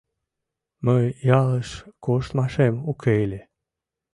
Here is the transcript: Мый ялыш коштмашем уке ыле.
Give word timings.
Мый 0.85 1.05
ялыш 1.39 1.69
коштмашем 2.05 2.75
уке 2.91 3.13
ыле. 3.25 3.41